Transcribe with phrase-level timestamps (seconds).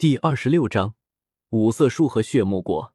[0.00, 0.94] 第二十六章
[1.50, 2.94] 五色树和血木果。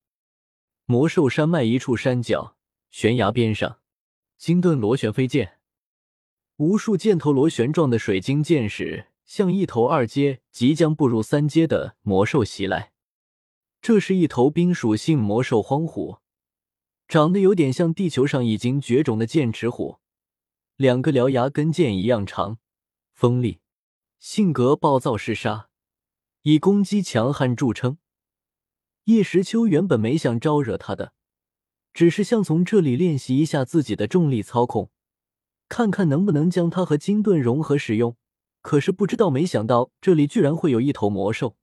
[0.85, 2.57] 魔兽山脉一处山脚
[2.89, 3.79] 悬崖边上，
[4.39, 5.59] 金盾螺旋飞剑，
[6.55, 12.91] 无数箭头螺旋状的水晶剑矢向一头二阶即将步入三阶的魔兽袭来。
[13.79, 16.17] 这是一头冰属性魔兽荒虎，
[17.07, 19.99] 长得有点像地球上已经绝种的剑齿虎，
[20.75, 22.57] 两个獠牙跟剑一样长，
[23.13, 23.59] 锋利，
[24.17, 25.69] 性格暴躁嗜杀。
[26.47, 27.97] 以攻击强悍著称。
[29.05, 31.13] 叶时秋原本没想招惹他的，
[31.91, 34.91] 只是想从这里练习一下自己的重力操控，
[35.67, 38.15] 看看能不能将他和金盾融合使用。
[38.61, 41.57] 可是不知道，没想到这里居然会有一头魔兽，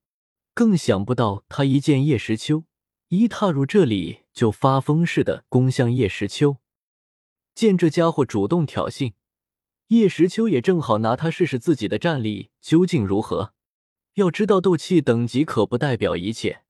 [0.53, 2.65] 更想不到他一见叶时秋，
[3.07, 6.57] 一踏入这里就发疯似的攻向叶时秋。
[7.55, 9.13] 见这家伙主动挑衅，
[9.87, 13.52] 叶时秋也正好拿他试试自己的战力究竟如何。
[14.15, 16.61] 要知道，斗气等级可不代表一切。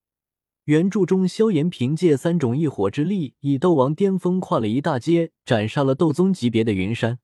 [0.65, 7.19] 原著中，萧炎凭借三种异火之力，以斗王巅峰跨了一大阶，斩杀了斗宗级别的云山。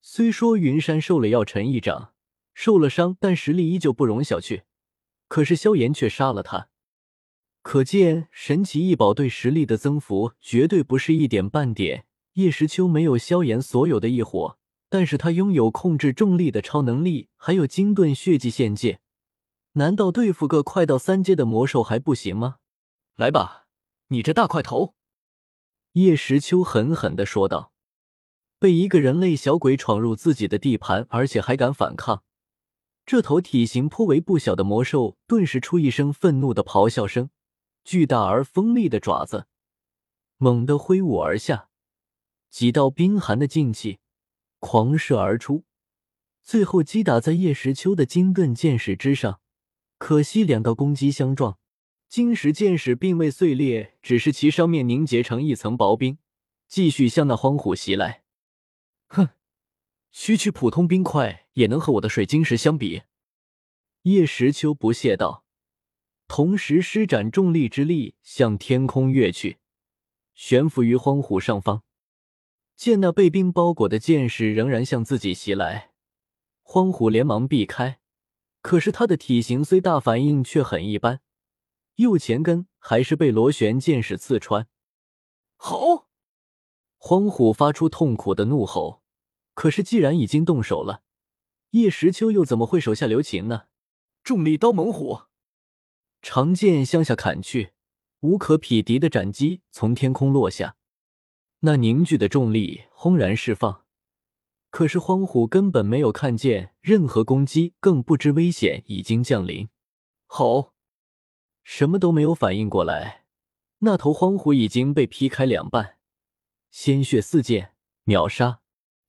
[0.00, 2.12] 虽说云山受了药尘一掌，
[2.54, 4.62] 受了伤，但实力依旧不容小觑。
[5.26, 6.68] 可是萧炎却杀了他，
[7.62, 12.06] 可见神奇异宝对实力的增幅绝对不是一点半点。
[12.34, 14.58] 叶时秋没有萧炎所有的异火，
[14.88, 19.00] 但是他拥有控制重力的超能力，还有金盾血迹限界。
[19.78, 22.56] 难道对付个快到三阶的魔兽还不行吗？
[23.14, 23.66] 来吧，
[24.08, 24.94] 你这大块头！
[25.92, 27.72] 叶时秋狠狠的说道。
[28.58, 32.24] 被一个人类小鬼闯入自己的地盘，而且还敢反抗，
[33.04, 37.28] 这头体型颇为不小的魔兽顿时出一声愤怒的咆哮声，
[37.84, 39.46] 巨大而锋利的爪子
[40.38, 41.68] 猛地挥舞而下，
[42.48, 43.98] 几道冰寒的劲气
[44.58, 45.64] 狂射而出，
[46.42, 49.42] 最后击打在叶时秋的金盾剑矢之上。
[49.98, 51.58] 可惜两道攻击相撞，
[52.08, 56.18] 晶石剑矢并未碎裂，只是其上面凝结成一层薄冰，
[56.68, 58.22] 继续向那荒虎袭来。
[59.08, 59.30] 哼，
[60.12, 63.02] 区区普通冰块也能和我的水晶石相比？
[64.02, 65.44] 叶时秋不屑道，
[66.28, 69.58] 同时施展重力之力向天空跃去，
[70.34, 71.82] 悬浮于荒虎上方。
[72.76, 75.92] 见那被冰包裹的剑矢仍然向自己袭来，
[76.62, 78.00] 荒虎连忙避开。
[78.66, 81.20] 可是他的体型虽大，反应却很一般，
[81.94, 84.66] 右前根还是被螺旋剑矢刺穿。
[85.54, 86.08] 吼！
[86.96, 89.04] 荒虎发出痛苦的怒吼。
[89.54, 91.04] 可是既然已经动手了，
[91.70, 93.66] 叶时秋又怎么会手下留情呢？
[94.24, 95.20] 重力刀猛虎，
[96.20, 97.72] 长剑向下砍去，
[98.18, 100.74] 无可匹敌的斩击从天空落下，
[101.60, 103.85] 那凝聚的重力轰然释放。
[104.76, 109.70] 可是荒虎根本没有看见任何攻击，更不知危险已经降临。
[110.26, 110.74] 吼！
[111.64, 113.24] 什么都没有反应过来，
[113.78, 115.96] 那头荒虎已经被劈开两半，
[116.70, 117.70] 鲜血四溅，
[118.04, 118.60] 秒杀。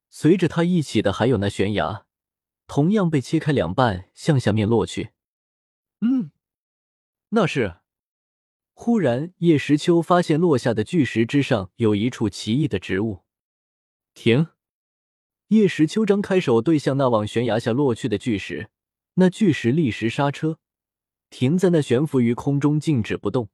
[0.10, 2.06] 随着他一起的还有那悬崖，
[2.66, 5.10] 同样被切开两半，向下面落去。
[6.00, 6.32] 嗯，
[7.32, 7.80] 那是。
[8.72, 13.26] 忽然，叶时秋发现落下的巨石之上有一处奇异的植物。
[14.14, 14.48] 停。
[15.50, 18.70] 叶时秋张开手对向那往悬崖下落去的巨石，
[19.14, 20.60] 那巨石立时刹车，
[21.30, 23.48] 停在那悬浮于空中，静止不动。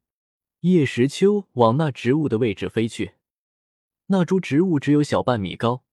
[0.61, 3.13] 叶时秋往那植物的位置飞去，
[4.07, 5.83] 那株植物只有小半米高，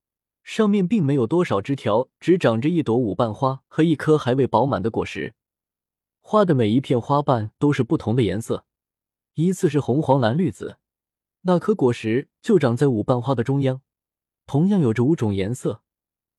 [0.42, 5.34] 上面并没有多少枝条，只长着一朵五瓣花和一颗还未饱满的果实。
[6.22, 8.64] 花的每一片花瓣都是不同的颜色，
[9.34, 10.78] 依次是红、黄、蓝、绿、紫。
[11.42, 13.82] 那颗果实就长在五瓣花的中央，
[14.46, 15.82] 同样有着五种颜色。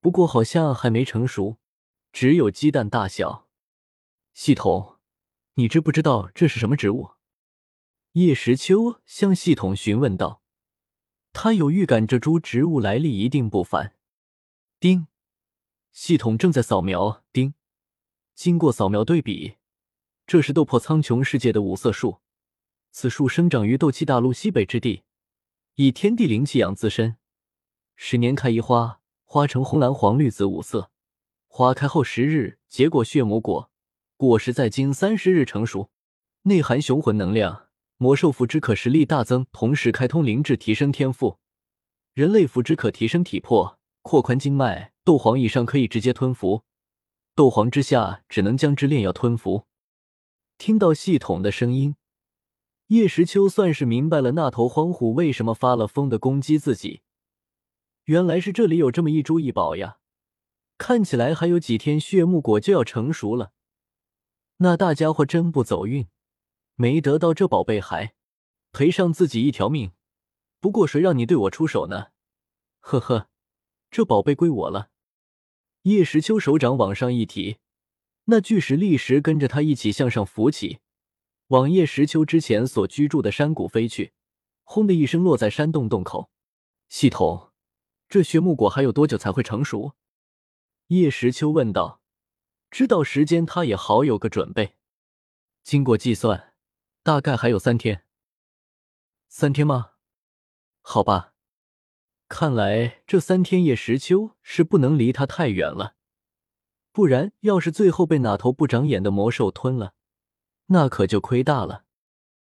[0.02, 1.60] 不过好像还没成熟，
[2.12, 3.48] 只有鸡蛋大小。
[4.34, 4.98] 系统，
[5.54, 7.12] 你知不知道这是什么植物？
[8.14, 10.42] 叶时秋向系统询问道。
[11.34, 13.96] 他有预感这株植物来历一定不凡。
[14.80, 15.06] 丁，
[15.92, 17.24] 系统正在扫描。
[17.32, 17.54] 丁，
[18.34, 19.58] 经过扫描对比，
[20.26, 22.22] 这是斗破苍穹世界的五色树。
[22.90, 25.04] 此树生长于斗气大陆西北之地，
[25.76, 27.18] 以天地灵气养自身，
[27.96, 29.01] 十年开一花。
[29.34, 30.92] 花呈红蓝黄绿紫五色，
[31.48, 33.72] 花开后十日结果血魔果，
[34.18, 35.90] 果实在经三十日成熟，
[36.42, 41.38] 内含雄浑能量，魔兽服之可实力大增，同时开通灵智，提升天赋；
[42.14, 44.92] 人类服之可提升体魄，扩宽经脉。
[45.06, 46.64] 斗皇以上可以直接吞服，
[47.34, 49.66] 斗皇之下只能将之炼药吞服。
[50.58, 51.96] 听到系统的声音，
[52.88, 57.04] 叶时秋算是明白了那头荒虎为什么发了疯的攻击自己。
[58.06, 59.98] 原来是这里有这么一株异宝呀！
[60.78, 63.54] 看起来还有几天，血木果就要成熟了。
[64.58, 66.08] 那大家伙真不走运，
[66.76, 68.14] 没得到这宝贝还
[68.72, 69.92] 赔上自己一条命。
[70.60, 72.08] 不过谁让你对我出手呢？
[72.80, 73.30] 呵呵，
[73.90, 74.90] 这宝贝归我了。
[75.84, 77.58] 叶时秋手掌往上一提，
[78.26, 80.80] 那巨石立时跟着他一起向上浮起，
[81.48, 84.14] 往叶时秋之前所居住的山谷飞去。
[84.64, 86.32] 轰的一声落在山洞洞口。
[86.90, 87.51] 系统，
[88.12, 89.94] 这血木果还有多久才会成熟？
[90.88, 92.02] 叶时秋问道。
[92.70, 94.76] 知道时间，他也好有个准备。
[95.64, 96.54] 经过计算，
[97.04, 98.04] 大概还有三天。
[99.30, 99.92] 三天吗？
[100.82, 101.36] 好吧，
[102.28, 105.96] 看来这三天叶时秋是不能离他太远了，
[106.92, 109.94] 不然要是最后被哪头不长眼的魔兽吞了，
[110.66, 111.86] 那可就亏大了。